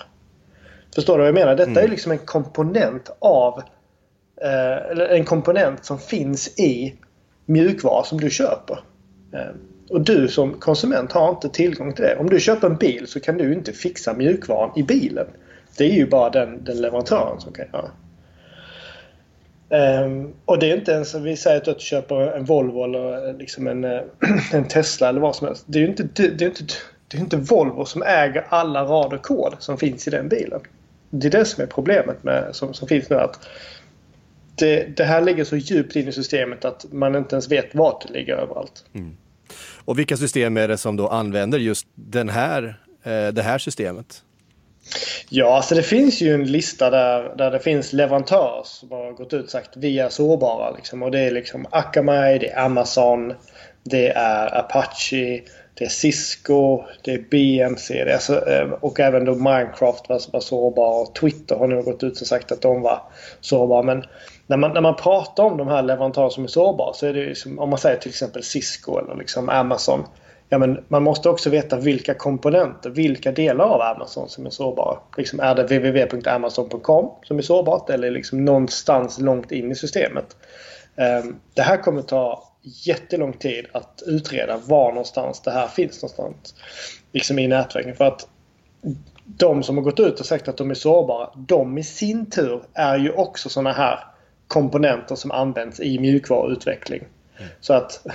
Förstår 0.96 1.14
du 1.14 1.20
vad 1.20 1.28
jag 1.28 1.36
menar? 1.36 1.56
Detta 1.56 1.72
mm. 1.72 1.84
är 1.84 1.88
liksom 1.88 2.12
en 2.12 2.18
komponent 2.18 3.10
av 3.20 3.60
Eh, 3.60 3.77
Eh, 4.42 4.92
eller 4.92 5.08
en 5.08 5.26
komponent 5.26 5.86
som 5.86 6.00
finns 6.00 6.60
i 6.60 6.96
mjukvara 7.46 8.04
som 8.04 8.20
du 8.20 8.30
köper. 8.30 8.80
Eh, 9.34 9.56
och 9.90 10.02
du 10.02 10.28
som 10.28 10.54
konsument 10.54 11.12
har 11.12 11.30
inte 11.30 11.50
tillgång 11.50 11.94
till 11.94 12.06
det. 12.06 12.16
Om 12.16 12.30
du 12.30 12.40
köper 12.40 12.68
en 12.68 12.76
bil 12.76 13.08
så 13.08 13.20
kan 13.20 13.38
du 13.38 13.54
inte 13.54 13.74
fixa 13.74 14.14
mjukvaran 14.14 14.72
i 14.76 14.84
bilen. 14.84 15.28
Det 15.78 15.84
är 15.84 15.94
ju 15.94 16.08
bara 16.08 16.30
den, 16.30 16.64
den 16.64 16.82
leverantören 16.82 17.42
som 17.42 17.54
kan 17.54 17.66
göra. 17.74 17.92
Um, 19.70 20.34
och 20.46 20.60
det 20.60 20.72
är 20.72 20.78
inte 20.78 20.92
ens, 20.92 21.16
vi 21.16 21.38
säger 21.38 21.58
att 21.58 21.66
du 21.66 21.76
köper 21.80 22.16
en 22.16 22.46
Volvo 22.46 22.84
eller 22.84 23.30
eh, 23.30 23.38
liksom 23.38 23.68
en, 23.68 23.84
en 24.54 24.68
Tesla 24.70 25.10
eller 25.10 25.20
vad 25.20 25.36
som 25.36 25.48
helst. 25.48 25.64
Det 25.68 25.80
är 25.80 25.82
ju 25.82 25.88
inte, 25.88 26.04
det 26.14 26.42
är 26.42 26.48
inte, 26.48 26.64
det 27.08 27.18
är 27.18 27.22
inte 27.22 27.38
Volvo 27.38 27.86
som 27.86 28.04
äger 28.04 28.46
alla 28.50 28.84
rad 28.84 29.14
och 29.14 29.22
kod 29.22 29.54
som 29.60 29.78
finns 29.78 30.08
i 30.08 30.12
den 30.12 30.30
bilen. 30.30 30.62
Det 31.10 31.28
är 31.28 31.32
det 31.32 31.46
som 31.46 31.64
är 31.64 31.68
problemet 31.68 32.24
med, 32.24 32.50
som, 32.52 32.74
som 32.74 32.88
finns 32.88 33.10
nu. 33.10 33.16
att 33.16 33.40
det, 34.58 34.98
det, 34.98 35.04
här 35.04 35.22
ligger 35.22 35.44
så 35.44 35.58
djupt 35.58 35.96
in 35.96 36.08
i 36.08 36.12
systemet 36.12 36.66
att 36.66 36.86
man 36.92 37.16
inte 37.16 37.36
ens 37.36 37.52
vet 37.52 37.76
vart 37.76 38.08
det 38.08 38.14
ligger 38.14 38.34
överallt. 38.34 38.86
Mm. 38.94 39.18
Och 39.86 40.00
vilka 40.00 40.18
system 40.18 40.58
är 40.58 40.68
det 40.68 40.78
som 40.78 40.96
då 40.96 41.08
använder 41.08 41.60
just 41.60 41.88
den 41.96 42.30
här, 42.30 42.80
eh, 43.04 43.28
det 43.28 43.42
här 43.42 43.58
systemet? 43.58 44.24
Ja, 45.30 45.56
alltså 45.56 45.76
det 45.76 45.84
finns 45.84 46.22
ju 46.22 46.34
en 46.34 46.52
lista 46.52 46.90
där, 46.90 47.36
där 47.38 47.52
det 47.52 47.60
finns 47.60 47.94
leverantörer 47.94 48.62
som 48.64 48.92
har 48.92 49.12
gått 49.12 49.34
ut 49.34 49.46
och 49.46 49.52
sagt 49.52 49.78
vi 49.78 50.00
är 50.00 50.10
sårbara. 50.10 50.72
Liksom. 50.72 51.04
Och 51.04 51.12
det 51.12 51.20
är 51.20 51.32
liksom 51.32 51.66
Akamai, 51.72 52.40
det 52.40 52.50
är 52.50 52.66
Amazon, 52.66 53.34
det 53.84 54.08
är 54.08 54.58
Apache, 54.60 55.42
det 55.74 55.86
är 55.86 55.90
Cisco, 55.90 56.84
det 57.04 57.14
är 57.14 57.26
BMC 57.30 58.04
det 58.04 58.10
är 58.10 58.14
alltså, 58.14 58.50
eh, 58.50 58.70
och 58.70 59.00
även 59.00 59.26
då 59.26 59.36
Minecraft 59.36 60.10
var, 60.10 60.32
var 60.32 60.40
sårbar. 60.40 61.02
Och 61.02 61.16
Twitter 61.16 61.56
har 61.56 61.68
nu 61.68 61.82
gått 61.82 62.04
ut 62.04 62.22
och 62.22 62.28
sagt 62.28 62.52
att 62.52 62.62
de 62.62 62.82
var 62.82 63.02
sårbara. 63.42 63.84
Men 63.84 64.04
när 64.48 64.58
man, 64.58 64.74
när 64.74 64.82
man 64.82 64.96
pratar 64.96 65.44
om 65.44 65.58
de 65.58 65.68
här 65.68 65.84
leverantörerna 65.84 66.30
som 66.30 66.44
är 66.44 66.48
sårbara 66.48 66.94
så 66.94 67.06
är 67.06 67.14
det 67.14 67.38
som, 67.38 67.60
om 67.60 67.70
man 67.70 67.80
säger 67.80 67.98
till 67.98 68.10
exempel 68.10 68.44
Cisco 68.44 69.00
eller 69.00 69.16
liksom 69.16 69.50
Amazon. 69.50 70.04
ja, 70.50 70.58
men 70.58 70.84
man 70.88 71.04
måste 71.04 71.30
också 71.30 71.50
veta 71.50 71.78
vilka 71.78 72.14
komponenter, 72.14 72.90
vilka 72.90 73.32
delar 73.32 73.66
av 73.66 73.82
Amazon 73.82 74.30
som 74.30 74.46
är 74.46 74.50
sårbara. 74.50 74.98
Liksom, 75.18 75.40
är 75.40 75.56
det 75.56 75.64
www.amazon.com 75.64 77.12
som 77.24 77.38
är 77.38 77.42
sårbart 77.42 77.90
eller 77.90 78.12
liksom 78.12 78.46
någonstans 78.46 79.20
långt 79.20 79.52
in 79.52 79.72
i 79.72 79.76
systemet? 79.76 80.36
Ehm, 80.96 81.36
det 81.54 81.62
här 81.62 81.78
kommer 81.78 82.02
ta 82.02 82.44
jättelång 82.86 83.34
tid 83.34 83.66
att 83.72 84.04
utreda 84.06 84.58
var 84.58 84.90
någonstans 84.90 85.42
det 85.42 85.52
här 85.52 85.68
finns 85.68 86.02
någonstans 86.02 86.56
liksom 87.12 87.40
i 87.40 87.48
nätverken. 87.48 87.96
För 87.96 88.06
att 88.06 88.28
de 89.26 89.64
som 89.64 89.78
har 89.78 89.84
gått 89.84 90.00
ut 90.00 90.20
och 90.20 90.26
sagt 90.26 90.48
att 90.48 90.58
de 90.58 90.72
är 90.72 90.76
sårbara, 90.76 91.30
de 91.36 91.78
i 91.78 91.84
sin 91.84 92.30
tur 92.30 92.62
är 92.74 92.98
ju 92.98 93.12
också 93.12 93.50
sådana 93.50 93.72
här 93.72 94.00
komponenter 94.48 95.16
som 95.16 95.32
används 95.32 95.80
i 95.80 96.00
mjukvaruutveckling. 96.00 97.04
Mm. 97.38 97.50
Så 97.60 97.74
att 97.74 98.08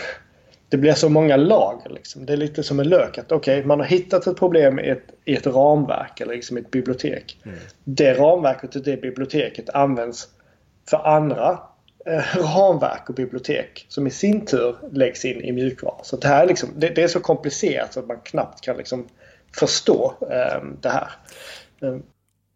det 0.69 0.79
blir 0.79 0.93
så 0.93 1.09
många 1.09 1.37
lager. 1.37 1.91
Liksom. 1.91 2.27
Det 2.27 2.33
är 2.33 2.37
lite 2.37 2.63
som 2.63 2.81
en 2.81 2.89
lök. 2.89 3.19
Att 3.19 3.33
okay, 3.33 3.65
man 3.65 3.81
har 3.81 3.87
hittat 3.87 4.27
ett 4.27 4.39
problem 4.39 4.79
i 4.79 4.89
ett, 4.89 5.05
i 5.25 5.35
ett 5.35 5.47
ramverk 5.47 6.21
eller 6.21 6.35
liksom 6.35 6.57
ett 6.57 6.71
bibliotek. 6.71 7.39
Mm. 7.45 7.59
Det 7.85 8.15
ramverket 8.15 8.77
och 8.77 8.83
det 8.83 9.03
biblioteket 9.03 9.71
används 9.71 10.29
för 10.91 11.07
andra 11.07 11.59
eh, 12.07 12.37
ramverk 12.57 13.09
och 13.09 13.15
bibliotek 13.15 13.87
som 13.89 14.07
i 14.07 14.11
sin 14.11 14.47
tur 14.47 14.77
läggs 14.93 15.25
in 15.25 15.41
i 15.41 15.53
mjukvara. 15.53 16.05
Så 16.05 16.17
det, 16.17 16.29
här 16.29 16.43
är 16.43 16.47
liksom, 16.47 16.69
det, 16.77 16.89
det, 16.89 17.03
är 17.03 17.09
så 17.09 17.21
komplicerat 17.21 17.93
så 17.93 18.01
att 18.01 18.07
man 18.07 18.21
knappt 18.25 18.61
kan 18.61 18.77
liksom 18.77 19.09
förstå 19.59 20.15
eh, 20.21 20.65
det 20.81 20.89
här. 20.89 21.11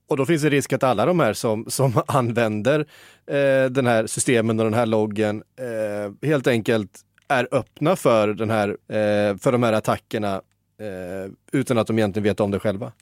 Och 0.09 0.17
då 0.17 0.27
finns 0.27 0.43
det 0.43 0.51
risk 0.51 0.73
att 0.73 0.83
alla 0.83 1.07
de 1.07 1.21
här 1.21 1.33
som, 1.33 1.65
som 1.69 2.03
använder 2.07 2.81
eh, 3.27 3.71
den 3.71 3.87
här 3.87 4.07
systemen 4.07 4.59
och 4.59 4.65
den 4.65 4.75
här 4.75 4.87
loggen 4.87 5.43
eh, 5.59 6.29
helt 6.29 6.47
enkelt 6.47 6.91
är 7.29 7.49
öppna 7.51 7.97
för, 7.97 8.29
den 8.29 8.51
här, 8.51 8.69
eh, 8.69 9.37
för 9.37 9.53
de 9.53 9.63
här 9.63 9.73
attackerna 9.73 10.35
eh, 10.81 11.31
utan 11.53 11.79
att 11.79 11.87
de 11.87 11.99
egentligen 11.99 12.25
vet 12.25 12.41
om 12.41 12.51
det 12.51 12.59
själva. 12.59 12.93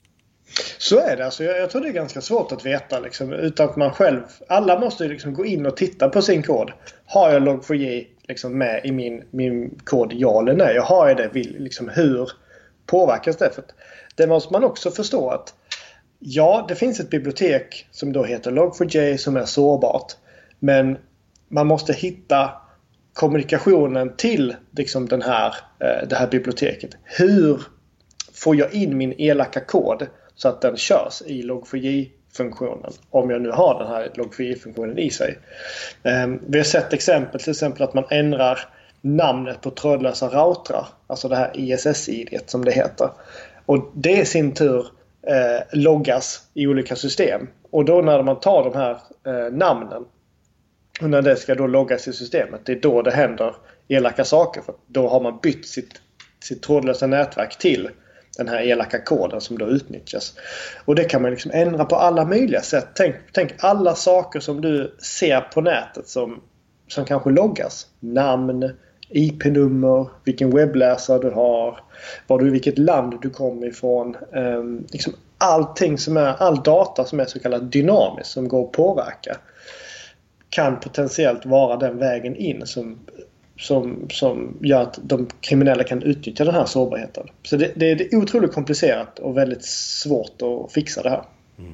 Så 0.77 0.99
är 0.99 1.17
det. 1.17 1.25
Alltså, 1.25 1.43
jag, 1.43 1.59
jag 1.59 1.69
tror 1.69 1.81
det 1.81 1.87
är 1.87 1.93
ganska 1.93 2.21
svårt 2.21 2.51
att 2.51 2.65
veta 2.65 2.99
liksom, 2.99 3.33
utan 3.33 3.69
att 3.69 3.75
man 3.75 3.91
själv... 3.91 4.21
Alla 4.47 4.79
måste 4.79 5.07
liksom 5.07 5.33
gå 5.33 5.45
in 5.45 5.65
och 5.65 5.77
titta 5.77 6.09
på 6.09 6.21
sin 6.21 6.43
kod. 6.43 6.71
Har 7.05 7.33
jag 7.33 7.43
Log4j 7.43 8.07
liksom 8.27 8.57
med 8.57 8.85
i 8.85 8.91
min, 8.91 9.23
min 9.31 9.79
kod 9.83 10.13
ja 10.13 10.41
eller 10.41 10.53
nej? 10.53 10.77
Har 10.77 11.07
jag 11.07 11.17
det? 11.17 11.29
Vill, 11.33 11.55
liksom, 11.59 11.89
hur 11.89 12.31
påverkas 12.85 13.37
det? 13.37 13.49
För 13.55 13.63
det 14.15 14.27
måste 14.27 14.53
man 14.53 14.63
också 14.63 14.91
förstå 14.91 15.29
att 15.29 15.53
ja, 16.19 16.65
det 16.67 16.75
finns 16.75 16.99
ett 16.99 17.09
bibliotek 17.09 17.87
som 17.91 18.13
då 18.13 18.23
heter 18.23 18.51
Log4j 18.51 19.17
som 19.17 19.37
är 19.37 19.45
sårbart. 19.45 20.13
Men 20.59 20.97
man 21.47 21.67
måste 21.67 21.93
hitta 21.93 22.51
kommunikationen 23.13 24.15
till 24.15 24.55
liksom 24.71 25.07
den 25.07 25.21
här, 25.21 25.55
eh, 25.79 26.07
det 26.07 26.15
här 26.15 26.27
biblioteket. 26.27 26.91
Hur 27.03 27.61
får 28.33 28.55
jag 28.55 28.73
in 28.73 28.97
min 28.97 29.13
elaka 29.17 29.59
kod 29.59 30.07
så 30.35 30.49
att 30.49 30.61
den 30.61 30.77
körs 30.77 31.21
i 31.25 31.43
Log4j-funktionen? 31.43 32.91
Om 33.09 33.29
jag 33.29 33.41
nu 33.41 33.51
har 33.51 33.79
den 33.79 33.87
här 33.87 34.11
Log4j-funktionen 34.15 34.97
i 34.97 35.09
sig. 35.09 35.37
Ehm, 36.03 36.39
vi 36.47 36.57
har 36.57 36.65
sett 36.65 36.93
exempel 36.93 37.41
till 37.41 37.51
exempel 37.51 37.83
att 37.83 37.93
man 37.93 38.05
ändrar 38.09 38.59
namnet 39.01 39.61
på 39.61 39.71
trådlösa 39.71 40.27
routrar. 40.27 40.87
Alltså 41.07 41.27
det 41.27 41.35
här 41.35 41.51
ISS-id 41.53 42.39
som 42.45 42.65
det 42.65 42.71
heter. 42.71 43.09
Och 43.65 43.91
det 43.93 44.21
i 44.21 44.25
sin 44.25 44.53
tur 44.53 44.87
eh, 45.27 45.61
loggas 45.71 46.41
i 46.53 46.67
olika 46.67 46.95
system. 46.95 47.47
Och 47.71 47.85
då 47.85 48.01
när 48.01 48.23
man 48.23 48.39
tar 48.39 48.63
de 48.63 48.77
här 48.77 48.97
eh, 49.27 49.53
namnen 49.53 50.05
och 51.01 51.09
när 51.09 51.21
det 51.21 51.35
ska 51.35 51.55
då 51.55 51.67
loggas 51.67 52.07
i 52.07 52.13
systemet, 52.13 52.61
det 52.65 52.71
är 52.71 52.79
då 52.79 53.01
det 53.01 53.11
händer 53.11 53.55
elaka 53.87 54.25
saker. 54.25 54.61
För 54.61 54.75
då 54.87 55.07
har 55.07 55.21
man 55.21 55.39
bytt 55.43 55.67
sitt, 55.67 56.01
sitt 56.43 56.63
trådlösa 56.63 57.07
nätverk 57.07 57.57
till 57.57 57.89
den 58.37 58.47
här 58.47 58.61
elaka 58.61 59.01
koden 59.01 59.41
som 59.41 59.57
då 59.57 59.67
utnyttjas. 59.67 60.33
Och 60.85 60.95
det 60.95 61.03
kan 61.03 61.21
man 61.21 61.31
liksom 61.31 61.51
ändra 61.53 61.85
på 61.85 61.95
alla 61.95 62.25
möjliga 62.25 62.61
sätt. 62.61 62.87
Tänk, 62.95 63.15
tänk 63.31 63.53
alla 63.57 63.95
saker 63.95 64.39
som 64.39 64.61
du 64.61 64.95
ser 64.99 65.41
på 65.41 65.61
nätet 65.61 66.07
som, 66.07 66.41
som 66.87 67.05
kanske 67.05 67.29
loggas. 67.29 67.87
Namn, 67.99 68.75
IP-nummer, 69.09 70.09
vilken 70.23 70.55
webbläsare 70.55 71.19
du 71.19 71.29
har, 71.29 71.79
var 72.27 72.39
du, 72.39 72.49
vilket 72.49 72.77
land 72.77 73.13
du 73.21 73.29
kommer 73.29 73.67
ifrån. 73.67 74.15
Ehm, 74.33 74.85
liksom 74.91 75.13
allting 75.37 75.97
som 75.97 76.17
är, 76.17 76.27
all 76.27 76.63
data 76.63 77.05
som 77.05 77.19
är 77.19 77.25
så 77.25 77.39
kallad 77.39 77.63
dynamisk 77.63 78.29
som 78.29 78.47
går 78.47 78.65
att 78.65 78.71
påverka 78.71 79.37
kan 80.49 80.79
potentiellt 80.79 81.45
vara 81.45 81.77
den 81.77 81.97
vägen 81.97 82.35
in 82.35 82.65
som, 82.65 82.99
som, 83.59 84.07
som 84.09 84.57
gör 84.61 84.81
att 84.81 84.99
de 85.03 85.27
kriminella 85.41 85.83
kan 85.83 86.01
utnyttja 86.01 86.45
den 86.45 86.53
här 86.53 86.65
sårbarheten. 86.65 87.27
Så 87.43 87.57
det, 87.57 87.71
det 87.75 87.91
är 87.91 88.15
otroligt 88.15 88.53
komplicerat 88.53 89.19
och 89.19 89.37
väldigt 89.37 89.65
svårt 89.65 90.41
att 90.41 90.73
fixa 90.73 91.03
det 91.03 91.09
här. 91.09 91.23
Mm. 91.57 91.71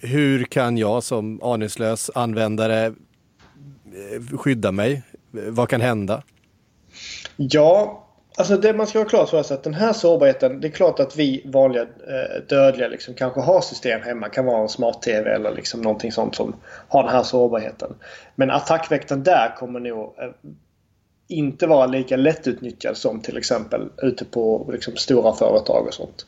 Hur 0.00 0.44
kan 0.44 0.76
jag 0.76 1.02
som 1.02 1.42
aningslös 1.42 2.10
användare 2.14 2.86
eh, 2.86 4.36
skydda 4.38 4.72
mig? 4.72 5.02
Vad 5.30 5.68
kan 5.68 5.80
hända? 5.80 6.22
Ja, 7.36 8.04
Alltså 8.38 8.56
det 8.56 8.72
man 8.72 8.86
ska 8.86 8.98
ha 8.98 9.06
klart 9.06 9.28
för 9.28 9.42
sig 9.42 9.54
att 9.54 9.62
den 9.62 9.74
här 9.74 9.92
sårbarheten, 9.92 10.60
det 10.60 10.68
är 10.68 10.72
klart 10.72 11.00
att 11.00 11.16
vi 11.16 11.42
vanliga 11.46 11.82
eh, 11.82 12.42
dödliga 12.48 12.88
liksom 12.88 13.14
kanske 13.14 13.40
har 13.40 13.60
system 13.60 14.00
hemma. 14.02 14.28
kan 14.28 14.44
vara 14.44 14.62
en 14.62 14.68
smart-tv 14.68 15.30
eller 15.30 15.54
liksom 15.54 15.80
någonting 15.82 16.12
sånt 16.12 16.34
som 16.34 16.56
har 16.88 17.02
den 17.02 17.12
här 17.12 17.22
sårbarheten. 17.22 17.94
Men 18.34 18.50
attackväktaren 18.50 19.22
där 19.22 19.54
kommer 19.56 19.80
nog 19.80 20.14
eh, 20.18 20.30
inte 21.28 21.66
vara 21.66 21.86
lika 21.86 22.16
lättutnyttjad 22.16 22.96
som 22.96 23.20
till 23.20 23.36
exempel 23.36 23.88
ute 24.02 24.24
på 24.24 24.68
liksom, 24.72 24.96
stora 24.96 25.32
företag 25.32 25.86
och 25.86 25.94
sånt. 25.94 26.26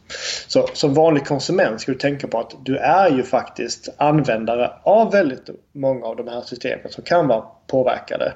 Så 0.49 0.69
som 0.73 0.95
vanlig 0.95 1.27
konsument 1.27 1.81
ska 1.81 1.93
du 1.93 1.99
tänka 1.99 2.29
på 2.29 2.39
att 2.39 2.55
du 2.65 2.77
är 2.77 3.11
ju 3.11 3.23
faktiskt 3.23 3.89
användare 3.97 4.73
av 4.83 5.13
väldigt 5.13 5.49
många 5.73 6.07
av 6.07 6.17
de 6.17 6.29
här 6.29 6.41
systemen 6.41 6.93
som 6.93 7.05
kan 7.05 7.29
vara 7.29 7.45
påverkade. 7.67 8.33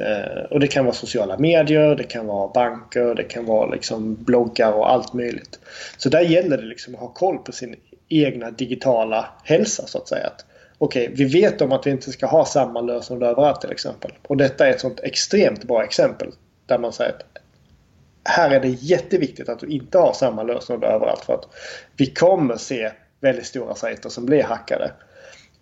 Eh, 0.00 0.44
och 0.50 0.60
det 0.60 0.66
kan 0.66 0.84
vara 0.84 0.94
sociala 0.94 1.38
medier, 1.38 1.96
det 1.96 2.04
kan 2.04 2.26
vara 2.26 2.48
banker, 2.48 3.14
det 3.14 3.24
kan 3.24 3.44
vara 3.44 3.70
liksom 3.70 4.14
bloggar 4.14 4.72
och 4.72 4.90
allt 4.90 5.12
möjligt. 5.12 5.58
Så 5.96 6.08
där 6.08 6.20
gäller 6.20 6.56
det 6.56 6.64
liksom 6.64 6.94
att 6.94 7.00
ha 7.00 7.08
koll 7.08 7.38
på 7.38 7.52
sin 7.52 7.76
egna 8.08 8.50
digitala 8.50 9.28
hälsa 9.44 9.86
så 9.86 9.98
att 9.98 10.08
säga. 10.08 10.30
Okej, 10.78 11.04
okay, 11.04 11.14
vi 11.14 11.40
vet 11.40 11.60
om 11.60 11.72
att 11.72 11.86
vi 11.86 11.90
inte 11.90 12.12
ska 12.12 12.26
ha 12.26 12.44
samma 12.44 12.80
lösenord 12.80 13.22
överallt 13.22 13.60
till 13.60 13.70
exempel. 13.70 14.12
Och 14.22 14.36
detta 14.36 14.66
är 14.66 14.70
ett 14.70 14.80
sånt 14.80 15.00
extremt 15.00 15.64
bra 15.64 15.84
exempel. 15.84 16.28
Där 16.66 16.78
man 16.78 16.92
säger 16.92 17.10
att 17.10 17.24
här 18.24 18.50
är 18.50 18.60
det 18.60 18.68
jätteviktigt 18.68 19.48
att 19.48 19.58
du 19.58 19.66
inte 19.66 19.98
har 19.98 20.12
samma 20.12 20.42
lösenord 20.42 20.84
överallt. 20.84 21.24
För 21.24 21.34
att 21.34 21.46
vi 21.96 22.06
kommer 22.06 22.56
se 22.56 22.92
väldigt 23.20 23.46
stora 23.46 23.74
sajter 23.74 24.08
som 24.08 24.26
blir 24.26 24.42
hackade. 24.42 24.92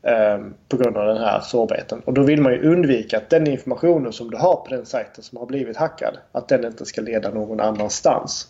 Ehm, 0.05 0.55
på 0.69 0.77
grund 0.77 0.97
av 0.97 1.07
den 1.07 1.17
här 1.17 1.41
sårbarheten. 1.41 2.01
Och 2.05 2.15
då 2.15 2.23
vill 2.23 2.41
man 2.41 2.53
ju 2.53 2.73
undvika 2.73 3.17
att 3.17 3.31
den 3.31 3.47
informationen 3.47 4.13
som 4.13 4.31
du 4.31 4.37
har 4.37 4.57
på 4.57 4.75
den 4.75 4.87
sajten 4.87 5.25
som 5.25 5.39
har 5.39 5.47
blivit 5.47 5.77
hackad, 5.77 6.19
att 6.33 6.49
den 6.49 6.65
inte 6.65 6.85
ska 6.85 7.01
leda 7.01 7.31
någon 7.31 7.61
annanstans. 7.61 8.49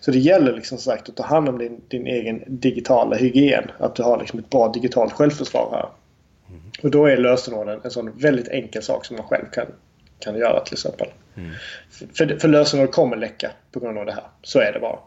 Så 0.00 0.10
det 0.10 0.18
gäller 0.18 0.52
liksom 0.52 0.78
sagt 0.78 1.08
att 1.08 1.16
ta 1.16 1.22
hand 1.22 1.48
om 1.48 1.58
din, 1.58 1.80
din 1.88 2.06
egen 2.06 2.42
digitala 2.46 3.16
hygien. 3.16 3.70
Att 3.78 3.94
du 3.94 4.02
har 4.02 4.18
liksom 4.18 4.38
ett 4.38 4.50
bra 4.50 4.68
digitalt 4.68 5.12
självförsvar 5.12 5.68
här. 5.72 5.88
Mm. 6.48 6.62
Och 6.82 6.90
då 6.90 7.06
är 7.06 7.16
lösenorden 7.16 7.80
en 7.84 7.90
sån 7.90 8.18
väldigt 8.18 8.48
enkel 8.48 8.82
sak 8.82 9.04
som 9.04 9.16
man 9.16 9.26
själv 9.26 9.44
kan, 9.52 9.66
kan 10.18 10.36
göra 10.36 10.60
till 10.60 10.74
exempel. 10.74 11.08
Mm. 11.36 11.50
För, 12.14 12.38
för 12.38 12.48
lösenord 12.48 12.90
kommer 12.90 13.16
läcka 13.16 13.50
på 13.72 13.80
grund 13.80 13.98
av 13.98 14.06
det 14.06 14.12
här. 14.12 14.24
Så 14.42 14.58
är 14.58 14.72
det 14.72 14.80
bara. 14.80 14.98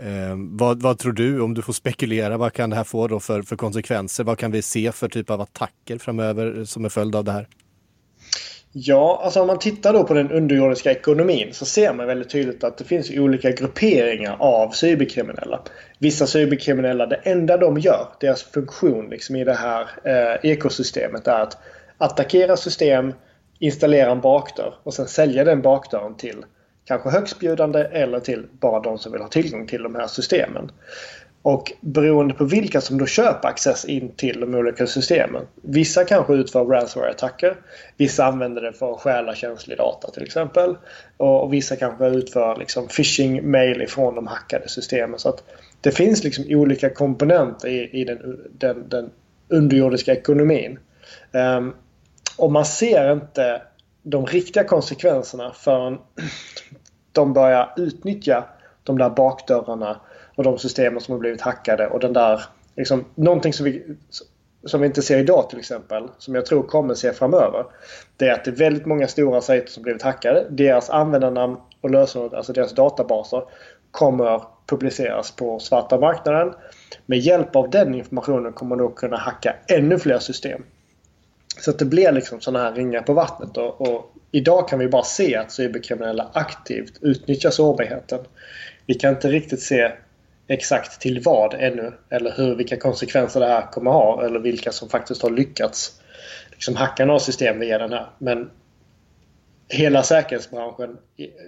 Eh, 0.00 0.36
vad, 0.36 0.82
vad, 0.82 0.98
tror 0.98 1.12
du, 1.12 1.40
om 1.40 1.54
du 1.54 1.62
får 1.62 1.72
spekulera, 1.72 2.36
vad 2.36 2.52
kan 2.52 2.70
det 2.70 2.76
här 2.76 2.84
få 2.84 3.08
då 3.08 3.20
för, 3.20 3.42
för 3.42 3.56
konsekvenser? 3.56 4.24
Vad 4.24 4.38
kan 4.38 4.50
vi 4.50 4.62
se 4.62 4.92
för 4.92 5.08
typ 5.08 5.30
av 5.30 5.40
attacker 5.40 5.98
framöver 5.98 6.64
som 6.64 6.84
är 6.84 6.88
följd 6.88 7.16
av 7.16 7.24
det 7.24 7.32
här? 7.32 7.48
Ja, 8.76 9.20
alltså 9.24 9.40
om 9.40 9.46
man 9.46 9.58
tittar 9.58 9.92
då 9.92 10.04
på 10.04 10.14
den 10.14 10.30
underjordiska 10.30 10.90
ekonomin 10.90 11.48
så 11.52 11.64
ser 11.64 11.94
man 11.94 12.06
väldigt 12.06 12.30
tydligt 12.30 12.64
att 12.64 12.78
det 12.78 12.84
finns 12.84 13.10
olika 13.10 13.50
grupperingar 13.50 14.36
av 14.38 14.70
cyberkriminella. 14.70 15.60
Vissa 15.98 16.26
cyberkriminella, 16.26 17.06
det 17.06 17.16
enda 17.16 17.56
de 17.56 17.78
gör, 17.78 18.08
deras 18.20 18.42
funktion 18.42 19.10
liksom 19.10 19.36
i 19.36 19.44
det 19.44 19.54
här 19.54 19.88
eh, 20.04 20.50
ekosystemet 20.50 21.26
är 21.26 21.40
att 21.40 21.58
attackera 21.98 22.56
system, 22.56 23.12
installera 23.58 24.10
en 24.10 24.20
bakdörr 24.20 24.74
och 24.82 24.94
sen 24.94 25.06
sälja 25.06 25.44
den 25.44 25.62
bakdörren 25.62 26.16
till 26.16 26.44
kanske 26.84 27.10
högstbjudande 27.10 27.80
eller 27.80 28.20
till 28.20 28.46
bara 28.60 28.80
de 28.80 28.98
som 28.98 29.12
vill 29.12 29.20
ha 29.20 29.28
tillgång 29.28 29.66
till 29.66 29.82
de 29.82 29.94
här 29.94 30.06
systemen. 30.06 30.70
Och 31.42 31.72
beroende 31.80 32.34
på 32.34 32.44
vilka 32.44 32.80
som 32.80 32.98
då 32.98 33.06
köper 33.06 33.48
access 33.48 33.84
in 33.84 34.12
till 34.16 34.40
de 34.40 34.54
olika 34.54 34.86
systemen. 34.86 35.46
Vissa 35.62 36.04
kanske 36.04 36.34
utför 36.34 36.64
ransomware-attacker. 36.64 37.56
Vissa 37.96 38.24
använder 38.24 38.62
det 38.62 38.72
för 38.72 38.92
att 38.92 39.00
stjäla 39.00 39.34
känslig 39.34 39.78
data 39.78 40.10
till 40.10 40.22
exempel. 40.22 40.76
Och 41.16 41.52
vissa 41.52 41.76
kanske 41.76 42.06
utför 42.06 42.56
liksom 42.56 42.88
phishing-mail 42.88 43.82
ifrån 43.82 44.14
de 44.14 44.26
hackade 44.26 44.68
systemen. 44.68 45.18
Så 45.18 45.28
att 45.28 45.44
det 45.80 45.90
finns 45.90 46.24
liksom 46.24 46.44
olika 46.48 46.90
komponenter 46.90 47.68
i, 47.68 48.00
i 48.00 48.04
den, 48.04 48.40
den, 48.58 48.88
den 48.88 49.10
underjordiska 49.48 50.12
ekonomin. 50.12 50.78
Um, 51.32 51.74
och 52.36 52.52
man 52.52 52.64
ser 52.64 53.12
inte 53.12 53.62
de 54.04 54.26
riktiga 54.26 54.64
konsekvenserna 54.64 55.52
förrän 55.52 55.98
de 57.12 57.32
börjar 57.32 57.72
utnyttja 57.76 58.44
de 58.82 58.98
där 58.98 59.10
bakdörrarna 59.10 60.00
och 60.36 60.44
de 60.44 60.58
systemen 60.58 61.00
som 61.00 61.12
har 61.12 61.18
blivit 61.18 61.40
hackade 61.40 61.88
och 61.88 62.00
den 62.00 62.12
där 62.12 62.42
liksom, 62.76 63.04
någonting 63.14 63.52
som 63.52 63.64
vi, 63.64 63.96
som 64.64 64.80
vi 64.80 64.86
inte 64.86 65.02
ser 65.02 65.18
idag 65.18 65.50
till 65.50 65.58
exempel, 65.58 66.08
som 66.18 66.34
jag 66.34 66.46
tror 66.46 66.62
kommer 66.62 66.94
se 66.94 67.12
framöver. 67.12 67.64
Det 68.16 68.28
är 68.28 68.32
att 68.32 68.44
det 68.44 68.50
är 68.50 68.56
väldigt 68.56 68.86
många 68.86 69.08
stora 69.08 69.40
sajter 69.40 69.70
som 69.70 69.82
blivit 69.82 70.02
hackade. 70.02 70.46
Deras 70.50 70.90
användarnamn 70.90 71.56
och 71.80 71.90
lösenord, 71.90 72.34
alltså 72.34 72.52
deras 72.52 72.74
databaser, 72.74 73.42
kommer 73.90 74.42
publiceras 74.66 75.30
på 75.30 75.58
svarta 75.58 75.98
marknaden. 75.98 76.54
Med 77.06 77.18
hjälp 77.18 77.56
av 77.56 77.70
den 77.70 77.94
informationen 77.94 78.52
kommer 78.52 78.76
man 78.76 78.78
då 78.78 78.90
kunna 78.90 79.16
hacka 79.16 79.56
ännu 79.68 79.98
fler 79.98 80.18
system. 80.18 80.62
Så 81.60 81.70
att 81.70 81.78
det 81.78 81.84
blir 81.84 82.12
liksom 82.12 82.40
sådana 82.40 82.64
här 82.64 82.72
ringar 82.72 83.02
på 83.02 83.12
vattnet. 83.12 83.56
Och, 83.56 83.80
och, 83.80 84.12
idag 84.30 84.68
kan 84.68 84.78
vi 84.78 84.88
bara 84.88 85.02
se 85.02 85.36
att 85.36 85.52
cyberkriminella 85.52 86.30
aktivt 86.32 86.98
utnyttjar 87.00 87.50
sårbarheten. 87.50 88.20
Vi 88.86 88.94
kan 88.94 89.10
inte 89.10 89.28
riktigt 89.28 89.62
se 89.62 89.92
exakt 90.48 91.00
till 91.00 91.20
vad 91.20 91.54
ännu. 91.54 91.92
Eller 92.10 92.34
hur, 92.36 92.54
vilka 92.54 92.76
konsekvenser 92.76 93.40
det 93.40 93.46
här 93.46 93.72
kommer 93.72 93.90
ha. 93.90 94.24
Eller 94.24 94.40
vilka 94.40 94.72
som 94.72 94.88
faktiskt 94.88 95.22
har 95.22 95.30
lyckats 95.30 96.00
liksom 96.50 96.76
hacka 96.76 97.04
några 97.04 97.20
system 97.20 97.58
via 97.58 97.78
den 97.78 97.92
här. 97.92 98.06
Men 98.18 98.50
hela 99.68 100.02
säkerhetsbranschen 100.02 100.98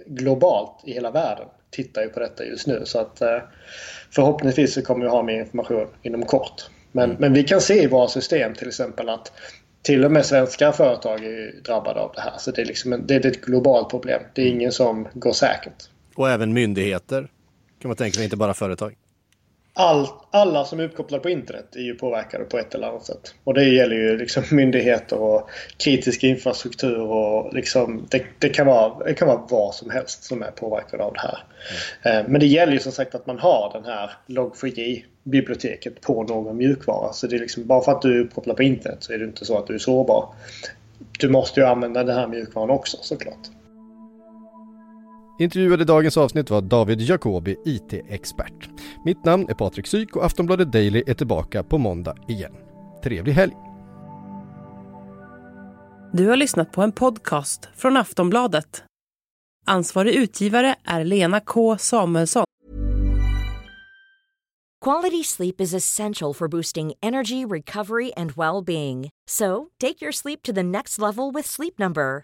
globalt 0.05 0.81
i 0.83 0.93
hela 0.93 1.11
världen 1.11 1.47
tittar 1.69 2.01
ju 2.01 2.09
på 2.09 2.19
detta 2.19 2.45
just 2.45 2.67
nu. 2.67 2.81
Så 2.85 2.99
att 2.99 3.21
eh, 3.21 3.39
förhoppningsvis 4.11 4.73
så 4.73 4.81
kommer 4.81 5.05
vi 5.05 5.11
ha 5.11 5.23
mer 5.23 5.39
information 5.39 5.87
inom 6.01 6.25
kort. 6.25 6.69
Men, 6.91 7.15
men 7.19 7.33
vi 7.33 7.43
kan 7.43 7.61
se 7.61 7.83
i 7.83 7.87
våra 7.87 8.07
system 8.07 8.53
till 8.53 8.67
exempel 8.67 9.09
att 9.09 9.31
till 9.87 10.05
och 10.05 10.11
med 10.11 10.25
svenska 10.25 10.71
företag 10.71 11.23
är 11.23 11.61
drabbade 11.63 11.99
av 11.99 12.11
det 12.15 12.21
här. 12.21 12.33
Så 12.37 12.51
det 12.51 12.61
är, 12.61 12.65
liksom 12.65 12.93
en, 12.93 13.07
det 13.07 13.15
är 13.15 13.25
ett 13.25 13.41
globalt 13.41 13.89
problem. 13.89 14.21
Det 14.33 14.41
är 14.41 14.45
ingen 14.45 14.71
som 14.71 15.07
går 15.13 15.33
säkert. 15.33 15.89
Och 16.15 16.29
även 16.29 16.53
myndigheter 16.53 17.27
kan 17.81 17.89
man 17.89 17.95
tänka 17.95 18.15
sig, 18.15 18.23
inte 18.23 18.37
bara 18.37 18.53
företag. 18.53 18.95
All, 19.79 20.07
alla 20.31 20.65
som 20.65 20.79
är 20.79 20.83
uppkopplade 20.83 21.23
på 21.23 21.29
internet 21.29 21.75
är 21.75 21.81
ju 21.81 21.95
påverkade 21.95 22.43
på 22.43 22.57
ett 22.57 22.75
eller 22.75 22.87
annat 22.87 23.05
sätt. 23.05 23.33
Och 23.43 23.53
det 23.53 23.63
gäller 23.63 23.95
ju 23.95 24.17
liksom 24.17 24.43
myndigheter 24.51 25.19
och 25.19 25.49
kritisk 25.77 26.23
infrastruktur 26.23 26.99
och 26.99 27.53
liksom 27.53 28.07
det, 28.09 28.23
det, 28.39 28.49
kan 28.49 28.67
vara, 28.67 29.03
det 29.03 29.13
kan 29.13 29.27
vara 29.27 29.41
vad 29.49 29.75
som 29.75 29.89
helst 29.89 30.23
som 30.23 30.43
är 30.43 30.51
påverkad 30.51 31.01
av 31.01 31.13
det 31.13 31.19
här. 31.19 31.37
Mm. 32.01 32.31
Men 32.31 32.39
det 32.39 32.47
gäller 32.47 32.73
ju 32.73 32.79
som 32.79 32.91
sagt 32.91 33.15
att 33.15 33.27
man 33.27 33.39
har 33.39 33.71
den 33.73 33.85
här 33.85 34.11
log4j 34.27 35.03
biblioteket 35.23 36.01
på 36.01 36.23
någon 36.23 36.57
mjukvara. 36.57 37.13
Så 37.13 37.27
det 37.27 37.35
är 37.35 37.39
liksom 37.39 37.67
bara 37.67 37.81
för 37.81 37.91
att 37.91 38.01
du 38.01 38.19
är 38.19 38.23
uppkopplad 38.23 38.57
på 38.57 38.63
internet 38.63 38.97
så 38.99 39.13
är 39.13 39.17
det 39.17 39.25
inte 39.25 39.45
så 39.45 39.57
att 39.57 39.67
du 39.67 39.73
är 39.73 39.79
sårbar. 39.79 40.29
Du 41.19 41.29
måste 41.29 41.59
ju 41.59 41.65
använda 41.65 42.03
den 42.03 42.15
här 42.15 42.27
mjukvaran 42.27 42.69
också 42.69 42.97
såklart. 43.01 43.56
Intervjuade 45.39 45.81
i 45.81 45.85
dagens 45.85 46.17
avsnitt 46.17 46.49
var 46.49 46.61
David 46.61 47.01
Jacobi, 47.01 47.55
IT-expert. 47.65 48.69
Mitt 49.05 49.25
namn 49.25 49.49
är 49.49 49.53
Patrik 49.53 49.87
Syk 49.87 50.15
och 50.15 50.25
Aftonbladet 50.25 50.71
Daily 50.71 51.03
är 51.07 51.13
tillbaka 51.13 51.63
på 51.63 51.77
måndag 51.77 52.15
igen. 52.27 52.53
Trevlig 53.03 53.33
helg! 53.33 53.53
Du 56.13 56.27
har 56.27 56.35
lyssnat 56.35 56.71
på 56.71 56.81
en 56.81 56.91
podcast 56.91 57.69
från 57.75 57.97
Aftonbladet. 57.97 58.83
Ansvarig 59.65 60.15
utgivare 60.15 60.75
är 60.83 61.03
Lena 61.03 61.39
K 61.39 61.77
Samuelsson. 61.77 62.45
Quality 64.85 65.23
sleep 65.23 65.61
is 65.61 65.73
essential 65.73 66.33
for 66.33 66.47
boosting 66.47 66.93
energy, 67.01 67.45
recovery 67.45 68.11
and 68.17 68.31
well-being. 68.31 69.09
So, 69.29 69.67
take 69.81 70.05
your 70.05 70.11
sleep 70.11 70.43
to 70.43 70.53
the 70.53 70.63
next 70.63 70.99
level 70.99 71.33
with 71.33 71.47
Sleep 71.47 71.79
Number. 71.79 72.23